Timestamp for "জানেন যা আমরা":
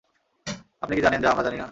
1.01-1.43